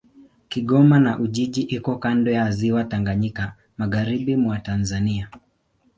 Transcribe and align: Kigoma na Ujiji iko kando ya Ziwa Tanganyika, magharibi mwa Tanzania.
Kigoma 0.49 0.99
na 0.99 1.19
Ujiji 1.19 1.61
iko 1.61 1.95
kando 1.95 2.31
ya 2.31 2.51
Ziwa 2.51 2.83
Tanganyika, 2.83 3.53
magharibi 3.77 4.35
mwa 4.35 4.59
Tanzania. 4.59 5.29